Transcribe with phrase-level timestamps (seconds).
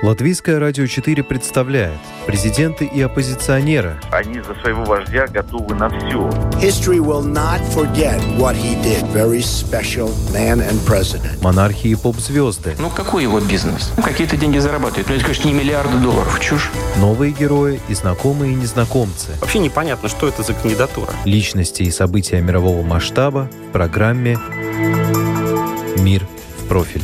[0.00, 3.98] Латвийское радио 4 представляет президенты и оппозиционеры.
[4.12, 6.28] Они за своего вождя готовы на все.
[6.62, 9.02] History will not forget what he did.
[9.12, 11.42] Very special man and president.
[11.42, 12.76] Монархии и поп-звезды.
[12.78, 13.92] Ну, какой его бизнес?
[13.96, 15.08] Ну, какие-то деньги зарабатывает.
[15.08, 16.38] Ну, это, конечно, не миллиарды долларов.
[16.40, 16.70] Чушь.
[16.98, 19.32] Новые герои и знакомые и незнакомцы.
[19.40, 21.10] Вообще непонятно, что это за кандидатура.
[21.24, 24.38] Личности и события мирового масштаба в программе
[25.98, 26.24] «Мир
[26.60, 27.02] в профиль».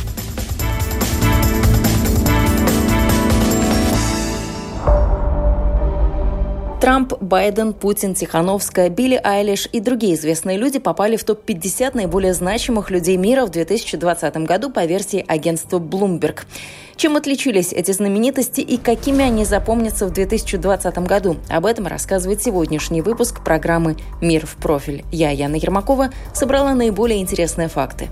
[6.85, 12.91] Трамп, Байден, Путин, Тихановская, Билли Айлиш и другие известные люди попали в топ-50 наиболее значимых
[12.91, 16.41] людей мира в 2020 году по версии агентства Bloomberg.
[16.95, 21.37] Чем отличились эти знаменитости и какими они запомнятся в 2020 году?
[21.49, 25.03] Об этом рассказывает сегодняшний выпуск программы «Мир в профиль».
[25.11, 28.09] Я, Яна Ермакова, собрала наиболее интересные факты.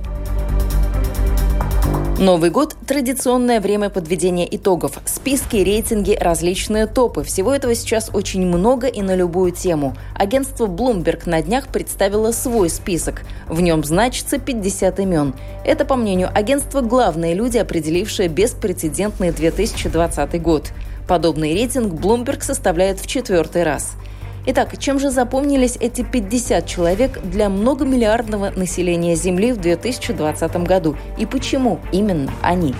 [2.19, 4.99] Новый год– традиционное время подведения итогов.
[5.03, 7.23] Списки, рейтинги, различные топы.
[7.23, 9.97] Всего этого сейчас очень много и на любую тему.
[10.13, 13.23] Агентство Bloomberg на днях представило свой список.
[13.49, 15.33] В нем значится 50 имен.
[15.65, 20.71] Это, по мнению агентства, главные люди, определившие беспрецедентный 2020 год.
[21.07, 23.93] Подобный рейтинг Bloomberg составляет в четвертый раз–
[24.45, 30.97] Итак, чем же запомнились эти 50 человек для многомиллиардного населения Земли в 2020 году?
[31.17, 32.75] И почему именно они?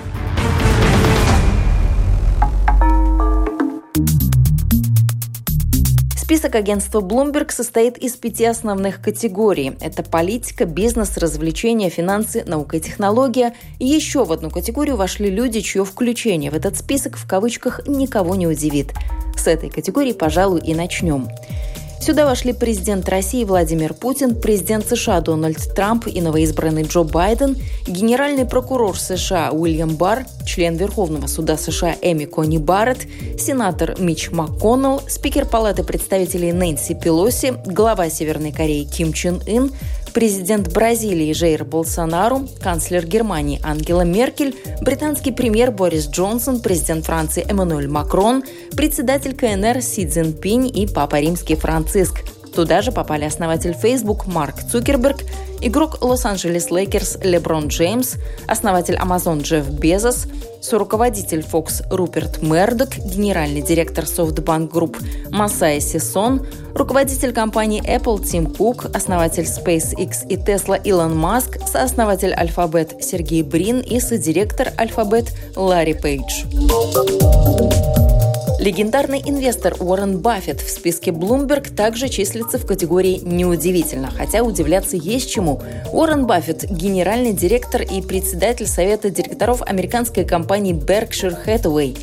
[6.43, 9.77] Список агентства Bloomberg состоит из пяти основных категорий.
[9.79, 13.53] Это политика, бизнес, развлечения, финансы, наука и технология.
[13.79, 18.35] И еще в одну категорию вошли люди, чье включение в этот список в кавычках никого
[18.35, 18.91] не удивит.
[19.37, 21.29] С этой категории, пожалуй, и начнем.
[22.05, 27.55] Сюда вошли президент России Владимир Путин, президент США Дональд Трамп и новоизбранный Джо Байден,
[27.87, 33.07] генеральный прокурор США Уильям Барр, член Верховного суда США Эми Кони Барретт,
[33.39, 39.71] сенатор Мич МакКоннелл, спикер Палаты представителей Нэнси Пелоси, глава Северной Кореи Ким Чен Ын,
[40.13, 47.87] президент Бразилии Жейр Болсонару, канцлер Германии Ангела Меркель, британский премьер Борис Джонсон, президент Франции Эммануэль
[47.87, 48.43] Макрон,
[48.75, 52.23] председатель КНР Си Цзиньпинь и папа римский Франциск.
[52.53, 55.21] Туда же попали основатель Facebook Марк Цукерберг,
[55.61, 58.15] игрок Лос-Анджелес Лейкерс Леброн Джеймс,
[58.47, 60.27] основатель Amazon Джефф Безос,
[60.61, 64.97] соруководитель Fox Руперт Мердок, генеральный директор SoftBank Group
[65.31, 73.01] Масай Сисон, руководитель компании Apple Тим Кук, основатель SpaceX и Tesla Илон Маск, сооснователь Alphabet
[73.01, 76.43] Сергей Брин и содиректор Alphabet Ларри Пейдж.
[78.63, 85.29] Легендарный инвестор Уоррен Баффет в списке Bloomberg также числится в категории «неудивительно», хотя удивляться есть
[85.29, 85.61] чему.
[85.91, 91.99] Уоррен Баффет– генеральный директор и председатель совета директоров американской компании Berkshire Hathaway.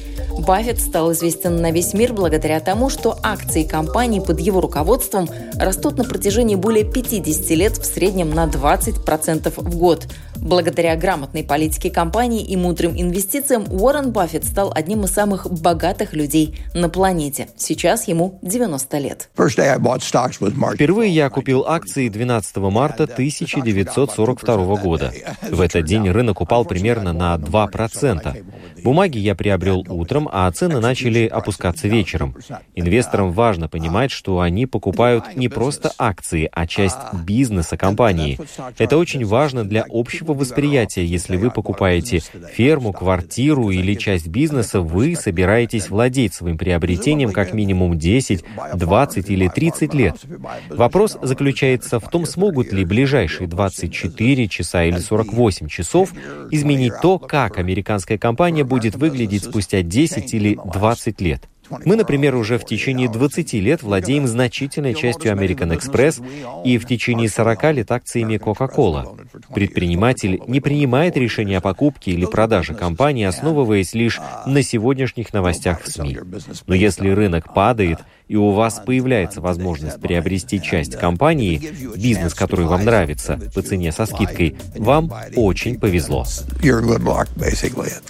[0.47, 5.97] Баффет стал известен на весь мир благодаря тому, что акции компании под его руководством растут
[5.97, 10.07] на протяжении более 50 лет в среднем на 20% в год–
[10.43, 16.59] Благодаря грамотной политике компании и мудрым инвестициям Уоррен Баффет стал одним из самых богатых людей
[16.75, 17.49] на планете.
[17.57, 19.29] Сейчас ему 90 лет.
[19.35, 25.13] Впервые я купил акции 12 марта 1942 года.
[25.43, 28.45] В этот день рынок упал примерно на 2%.
[28.83, 32.35] Бумаги я приобрел утром, а цены начали опускаться вечером.
[32.75, 38.39] Инвесторам важно понимать, что они покупают не просто акции, а часть бизнеса компании.
[38.79, 41.05] Это очень важно для общего общего восприятия.
[41.05, 42.21] Если вы покупаете
[42.53, 49.49] ферму, квартиру или часть бизнеса, вы собираетесь владеть своим приобретением как минимум 10, 20 или
[49.49, 50.17] 30 лет.
[50.69, 56.13] Вопрос заключается в том, смогут ли ближайшие 24 часа или 48 часов
[56.51, 61.43] изменить то, как американская компания будет выглядеть спустя 10 или 20 лет.
[61.85, 66.23] Мы, например, уже в течение 20 лет владеем значительной частью American Express
[66.65, 69.19] и в течение 40 лет акциями Coca-Cola.
[69.55, 75.89] Предприниматель не принимает решения о покупке или продаже компании, основываясь лишь на сегодняшних новостях в
[75.89, 76.19] СМИ.
[76.67, 77.99] Но если рынок падает,
[78.31, 81.61] и у вас появляется возможность приобрести часть компании,
[81.97, 86.25] бизнес, который вам нравится, по цене со скидкой, вам очень повезло.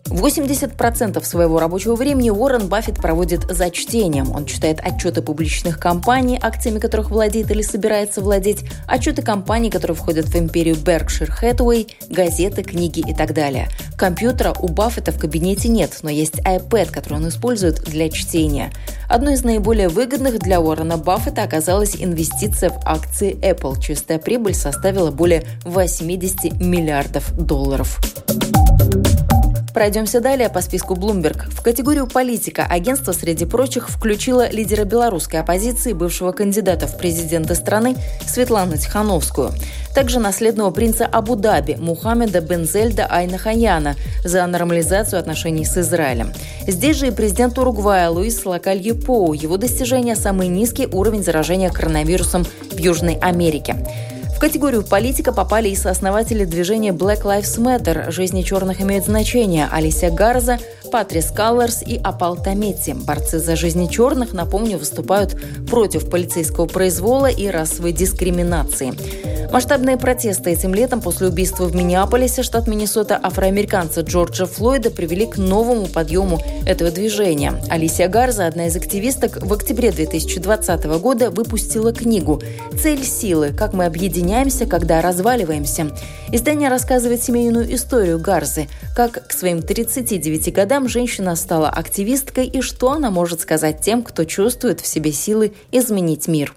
[0.05, 4.31] 80% своего рабочего времени Уоррен Баффет проводит за чтением.
[4.33, 10.27] Он читает отчеты публичных компаний, акциями которых владеет или собирается владеть, отчеты компаний, которые входят
[10.27, 13.71] в империю Berkshire Hathaway, газеты, книги и так далее.
[13.97, 18.71] Компьютера у Баффета в кабинете нет, но есть iPad, который он использует для чтения.
[19.09, 23.81] Одной из наиболее выгодных для Уоррена Баффета оказалась инвестиция в акции Apple.
[23.81, 27.99] Чистая прибыль составила более 80 миллиардов долларов.
[29.73, 31.49] Пройдемся далее по списку Bloomberg.
[31.51, 37.97] В категорию «Политика» агентство, среди прочих, включило лидера белорусской оппозиции, бывшего кандидата в президенты страны
[38.27, 39.53] Светлану Тихановскую.
[39.95, 46.33] Также наследного принца Абу-Даби Мухаммеда Бензельда Айнахаяна за нормализацию отношений с Израилем.
[46.67, 49.33] Здесь же и президент Уругвая Луис Лакалье Поу.
[49.35, 53.77] Его достижение– самый низкий уровень заражения коронавирусом в Южной Америке.
[54.41, 60.59] Категорию политика попали и сооснователи движения Black Lives Matter «Жизни черных имеют значение» Алисия Гарза,
[60.91, 62.93] Патрис Каллерс и Апал Таметти.
[62.93, 65.39] Борцы за жизни черных, напомню, выступают
[65.69, 68.95] против полицейского произвола и расовой дискриминации.
[69.53, 75.39] Масштабные протесты этим летом после убийства в Миннеаполисе, штат Миннесота, афроамериканца Джорджа Флойда привели к
[75.39, 77.55] новому подъему этого движения.
[77.69, 82.41] Алисия Гарза, одна из активисток, в октябре 2020 года выпустила книгу
[82.81, 83.53] «Цель силы.
[83.53, 85.89] Как мы объединяемся, когда разваливаемся».
[86.33, 92.93] Издание рассказывает семейную историю Гарзы, как к своим 39 годам женщина стала активисткой и что
[92.93, 96.55] она может сказать тем, кто чувствует в себе силы изменить мир.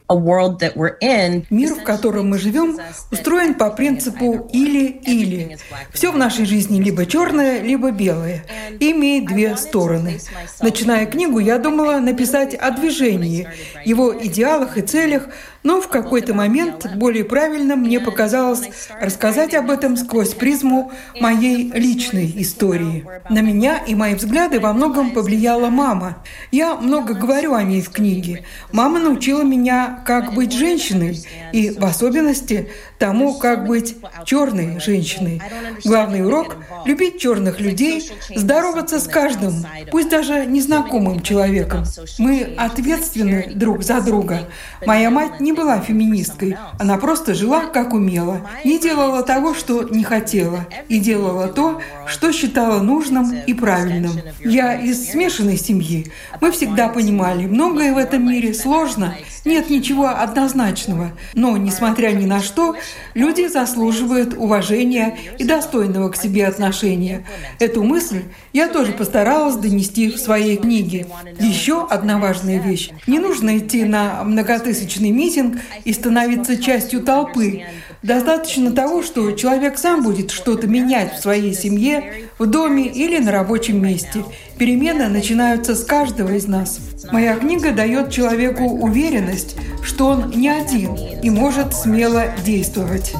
[1.49, 2.77] Мир, в котором мы живем,
[3.11, 5.57] устроен по принципу «или-или».
[5.93, 8.45] Все в нашей жизни либо черное, либо белое.
[8.79, 10.19] И имеет две стороны.
[10.61, 13.47] Начиная книгу, я думала написать о движении,
[13.85, 15.27] его идеалах и целях,
[15.63, 18.69] но в какой-то момент более правильно мне показалось
[18.99, 23.05] рассказать об этом сквозь призму моей личной истории.
[23.29, 26.17] На меня и мои взгляды во многом повлияла мама.
[26.51, 28.43] Я много говорю о ней в книге.
[28.71, 31.19] Мама научила меня, как быть женщиной,
[31.51, 32.69] и в особенности
[32.99, 33.95] тому, как быть
[34.25, 35.41] черной женщиной.
[35.83, 41.83] Главный урок– любить черных людей, здороваться с каждым, пусть даже незнакомым человеком.
[42.17, 44.49] Мы ответственны друг за друга.
[44.85, 50.03] Моя мать не была феминисткой, она просто жила, как умела, не делала того, что не
[50.03, 54.13] хотела, и делала то, что считала нужным и правильным.
[54.43, 56.11] Я из смешанной семьи.
[56.41, 59.15] Мы всегда понимали, многое в этом мире сложно,
[59.45, 61.11] нет ничего однозначного.
[61.33, 62.75] Но, несмотря ни на что,
[63.13, 67.25] люди заслуживают уважения и достойного к себе отношения.
[67.59, 68.23] Эту мысль
[68.53, 71.07] я тоже постаралась донести в своей книге.
[71.39, 72.89] Еще одна важная вещь.
[73.07, 75.42] Не нужно идти на многотысячный митинг
[75.83, 77.65] и становиться частью толпы.
[78.03, 83.31] Достаточно того, что человек сам будет что-то менять в своей семье, в доме или на
[83.31, 84.25] рабочем месте.
[84.57, 86.79] Перемены начинаются с каждого из нас.
[87.11, 93.13] Моя книга дает человеку уверенность, что он не один и может смело действовать.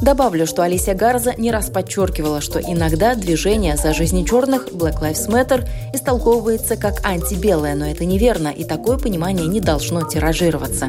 [0.00, 5.28] Добавлю, что Алисия Гарза не раз подчеркивала, что иногда движение за жизни черных Black Lives
[5.28, 10.88] Matter истолковывается как антибелое, но это неверно, и такое понимание не должно тиражироваться.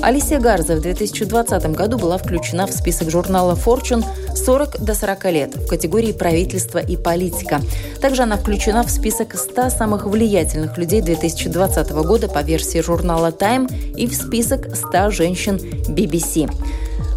[0.00, 4.04] Алисия Гарза в 2020 году была включена в список журнала Fortune
[4.34, 7.60] 40 до 40 лет в категории правительства и политика.
[8.00, 13.68] Также она включена в список 100 самых влиятельных людей 2020 года по версии журнала Time
[13.96, 16.48] и в список 100 женщин BBC.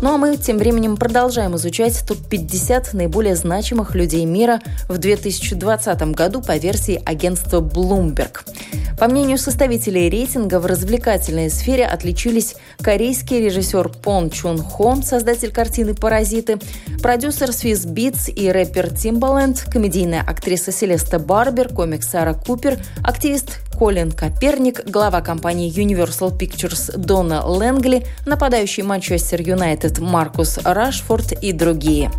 [0.02, 6.42] Ну а мы тем временем продолжаем изучать топ-50 наиболее значимых людей мира в 2020 году
[6.42, 8.40] по версии агентства Bloomberg.
[9.02, 15.96] По мнению составителей рейтинга, в развлекательной сфере отличились корейский режиссер Пон Чун Хо, создатель картины
[15.96, 16.60] «Паразиты»,
[17.02, 24.12] продюсер Swiss Beats и рэпер Timbaland, комедийная актриса Селеста Барбер, комик Сара Купер, активист Колин
[24.12, 32.12] Коперник, глава компании Universal Pictures Дона Лэнгли, нападающий Манчестер Юнайтед Маркус Рашфорд и другие.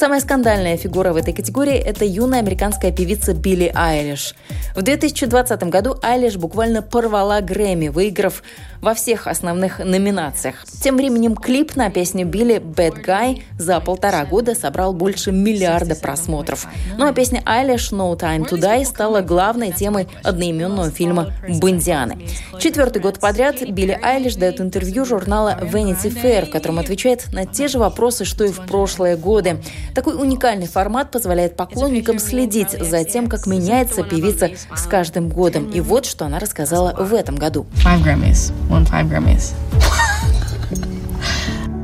[0.00, 4.34] Самая скандальная фигура в этой категории– это юная американская певица Билли Айлиш.
[4.74, 8.42] В 2020 году Айлиш буквально порвала Грэмми, выиграв
[8.80, 10.64] во всех основных номинациях.
[10.82, 16.66] Тем временем клип на песню Билли «Bad Guy» за полтора года собрал больше миллиарда просмотров.
[16.96, 22.22] Ну а песня Айлиш «No Time to Die» стала главной темой одноименного фильма «Бондианы».
[22.58, 27.68] Четвертый год подряд Билли Айлиш дает интервью журнала Vanity Fair, в котором отвечает на те
[27.68, 29.58] же вопросы, что и в прошлые годы.
[29.94, 35.70] Такой уникальный формат позволяет поклонникам следить за тем, как меняется певица с каждым годом.
[35.70, 37.66] И вот что она рассказала в этом году.
[37.84, 38.52] Five Grammys.
[38.68, 39.52] Won five Grammys.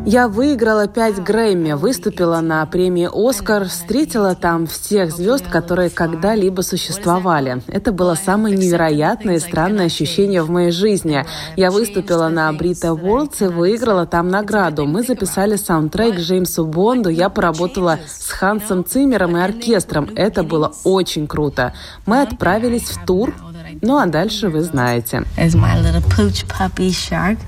[0.08, 7.60] Я выиграла 5 Грэмми, выступила на премии «Оскар», встретила там всех звезд, которые когда-либо существовали.
[7.66, 11.26] Это было самое невероятное и странное ощущение в моей жизни.
[11.56, 14.86] Я выступила на Брита Уорлдс и выиграла там награду.
[14.86, 20.08] Мы записали саундтрек Джеймсу Бонду, я поработала с Хансом Циммером и оркестром.
[20.14, 21.75] Это было очень круто.
[22.06, 23.34] Мы отправились в тур,
[23.82, 25.25] ну а дальше вы знаете.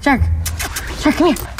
[0.02, 0.22] Shark.
[1.04, 1.57] Shark, come here.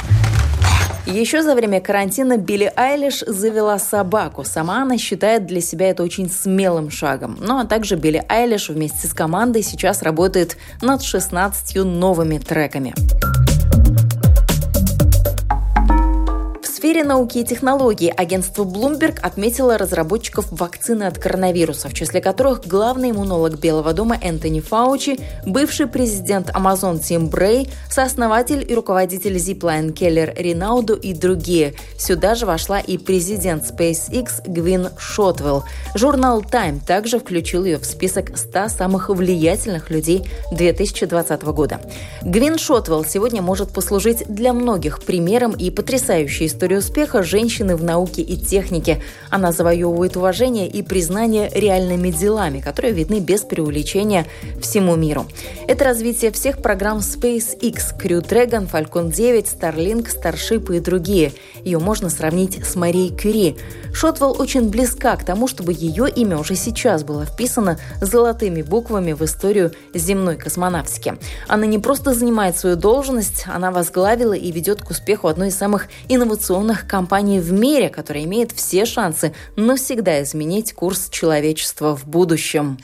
[1.11, 4.43] Еще за время карантина Билли Айлиш завела собаку.
[4.43, 7.35] Сама она считает для себя это очень смелым шагом.
[7.41, 12.93] Ну а также Билли Айлиш вместе с командой сейчас работает над 16 новыми треками.
[16.89, 23.11] Сфере науки и технологий агентство Bloomberg отметило разработчиков вакцины от коронавируса, в числе которых главный
[23.11, 30.33] иммунолог Белого дома Энтони Фаучи, бывший президент Amazon Тим Брей, сооснователь и руководитель Zipline Келлер
[30.35, 31.75] Ринауду и другие.
[31.95, 35.65] Сюда же вошла и президент SpaceX Гвин Шотвелл.
[35.93, 41.81] Журнал Time также включил ее в список 100 самых влиятельных людей 2020 года.
[42.23, 48.21] Гвин Шотвелл сегодня может послужить для многих примером и потрясающей историей успеха женщины в науке
[48.21, 49.01] и технике.
[49.29, 54.25] Она завоевывает уважение и признание реальными делами, которые видны без преувеличения
[54.61, 55.27] всему миру.
[55.67, 61.33] Это развитие всех программ SpaceX, Crew Dragon, Falcon 9, Starlink, Starship и другие.
[61.63, 63.57] Ее можно сравнить с Марией Кюри.
[63.93, 69.23] Шотвелл очень близка к тому, чтобы ее имя уже сейчас было вписано золотыми буквами в
[69.23, 71.15] историю земной космонавтики.
[71.47, 75.87] Она не просто занимает свою должность, она возглавила и ведет к успеху одной из самых
[76.07, 82.77] инновационных инновационных компаний в мире, которая имеет все шансы навсегда изменить курс человечества в будущем.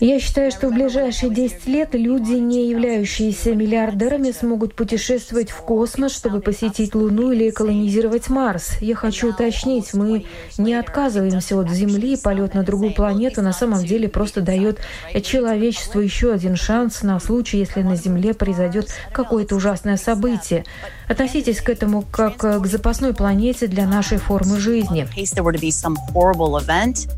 [0.00, 6.14] Я считаю, что в ближайшие 10 лет люди, не являющиеся миллиардерами, смогут путешествовать в космос,
[6.14, 8.80] чтобы посетить Луну или колонизировать Марс.
[8.80, 10.24] Я хочу уточнить, мы
[10.58, 14.78] не отказываемся от Земли, полет на другую планету на самом деле просто дает
[15.22, 20.64] человечеству еще один шанс на случай, если на Земле произойдет какое-то ужасное событие.
[20.82, 25.06] But Относитесь к этому как к запасной планете для нашей формы жизни.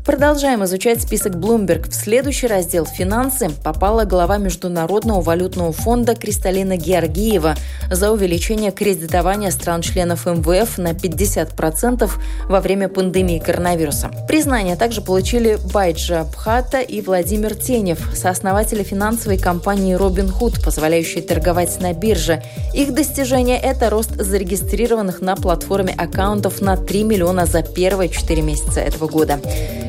[0.05, 1.89] Продолжаем изучать список Bloomberg.
[1.89, 7.55] В следующий раздел «Финансы» попала глава Международного валютного фонда Кристалина Георгиева
[7.89, 12.11] за увеличение кредитования стран-членов МВФ на 50%
[12.45, 14.11] во время пандемии коронавируса.
[14.27, 21.93] Признание также получили Байджа Пхата и Владимир Тенев, сооснователи финансовой компании Robinhood, позволяющей торговать на
[21.93, 22.43] бирже.
[22.75, 28.81] Их достижение– это рост зарегистрированных на платформе аккаунтов на 3 миллиона за первые 4 месяца
[28.81, 29.39] этого года.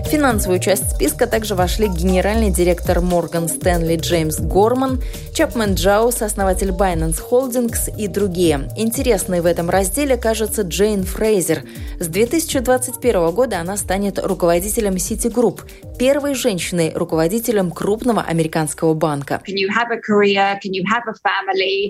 [0.05, 5.01] В финансовую часть списка также вошли генеральный директор Морган Стэнли Джеймс Горман,
[5.33, 8.69] Чапмен Джаус, основатель Binance Holdings и другие.
[8.77, 11.63] Интересной в этом разделе кажется Джейн Фрейзер.
[12.01, 15.61] С 2021 года она станет руководителем Citigroup,
[15.99, 19.41] первой женщиной-руководителем крупного американского банка.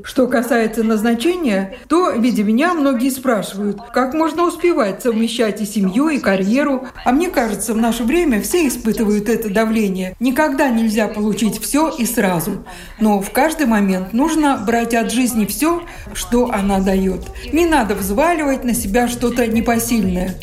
[0.05, 6.21] Что касается назначения, то, видя меня, многие спрашивают, как можно успевать совмещать и семью, и
[6.21, 6.87] карьеру.
[7.05, 10.15] А мне кажется, в наше время все испытывают это давление.
[10.21, 12.65] Никогда нельзя получить все и сразу.
[13.01, 15.83] Но в каждый момент нужно брать от жизни все,
[16.15, 17.23] что она дает.
[17.53, 20.37] Не надо взваливать на себя что-то непосильное.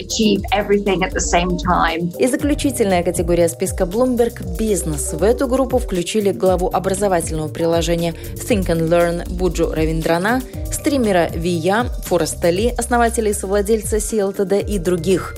[2.19, 5.13] И заключительная категория списка Bloomberg– бизнес.
[5.13, 10.41] В эту группу включили главу образовательного приложения Think and Learn Буджу Равиндрана,
[10.73, 15.35] стримера Вия, Фореста Ли, основателя и совладельца CLTD и других.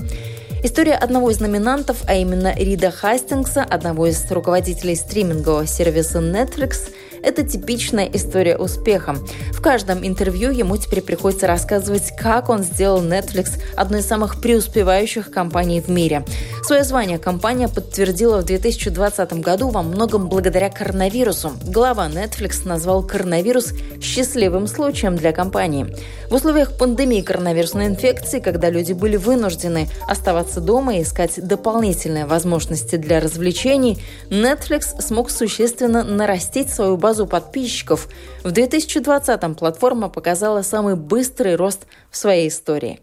[0.64, 6.90] История одного из номинантов, а именно Рида Хастингса, одного из руководителей стримингового сервиса Netflix–
[7.22, 9.16] это типичная история успеха.
[9.52, 15.30] В каждом интервью ему теперь приходится рассказывать, как он сделал Netflix одной из самых преуспевающих
[15.30, 16.24] компаний в мире.
[16.64, 21.52] Свое звание компания подтвердила в 2020 году во многом благодаря коронавирусу.
[21.66, 25.94] Глава Netflix назвал коронавирус счастливым случаем для компании.
[26.30, 32.96] В условиях пандемии коронавирусной инфекции, когда люди были вынуждены оставаться дома и искать дополнительные возможности
[32.96, 33.98] для развлечений,
[34.30, 38.08] Netflix смог существенно нарастить свою базу базу подписчиков.
[38.44, 43.00] В 2020-м платформа показала самый быстрый рост в своей истории.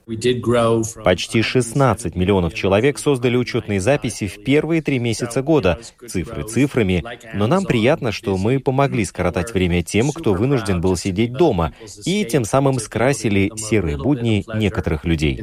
[1.04, 5.80] Почти 16 миллионов человек создали учетные записи в первые три месяца года.
[6.08, 11.34] Цифры цифрами, но нам приятно, что мы помогли скоротать время тем, кто вынужден был сидеть
[11.34, 11.74] дома,
[12.06, 15.38] и тем самым скрасили серые будни некоторых людей.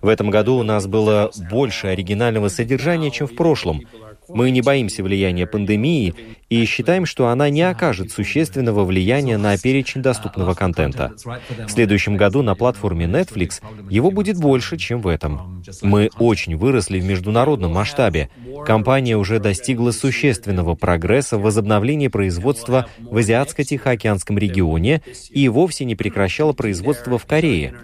[0.00, 3.82] В этом году у нас было больше оригинального содержания, чем в прошлом.
[4.34, 6.14] Мы не боимся влияния пандемии
[6.48, 11.12] и считаем, что она не окажет существенного влияния на перечень доступного контента.
[11.24, 15.62] В следующем году на платформе Netflix его будет больше, чем в этом.
[15.82, 18.30] Мы очень выросли в международном масштабе.
[18.66, 26.52] Компания уже достигла существенного прогресса в возобновлении производства в Азиатско-Тихоокеанском регионе и вовсе не прекращала
[26.52, 27.74] производство в Корее.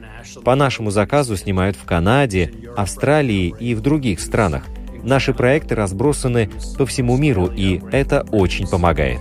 [0.45, 4.65] По нашему заказу снимают в Канаде, Австралии и в других странах.
[5.07, 9.21] Наши проекты разбросаны по всему миру, и это очень помогает.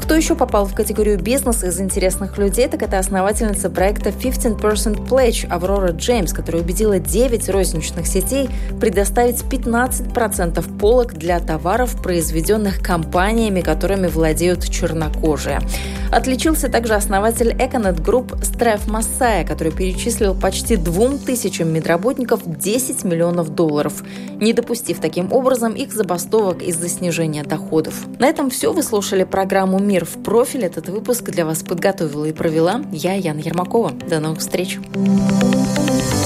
[0.00, 5.48] Кто еще попал в категорию бизнеса из интересных людей, так это основательница проекта 15% Pledge
[5.48, 8.48] Аврора Джеймс, которая убедила 9 розничных сетей
[8.80, 15.58] предоставить 15% полок для товаров, произведенных компаниями, которыми владеют чернокожие.
[16.12, 22.46] Отличился также основатель Econet Group Стреф Массая, который перечислил почти двум тысячам медработников
[22.86, 24.02] 10 миллионов долларов,
[24.40, 28.06] не допустив таким образом их забастовок из-за снижения доходов.
[28.18, 28.72] На этом все.
[28.72, 30.64] Вы слушали программу «Мир в профиль».
[30.64, 33.92] Этот выпуск для вас подготовила и провела я, Яна Ермакова.
[34.08, 34.78] До новых встреч!
[34.94, 36.23] thank you